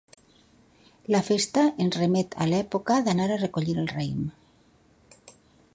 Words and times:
La 1.15 1.19
festa 1.27 1.65
ens 1.85 1.97
remet 2.01 2.33
a 2.45 2.49
l'època 2.53 2.99
d'anar 3.09 3.29
a 3.35 3.39
recollir 3.45 3.77
el 3.85 3.91
raïm. 3.95 4.27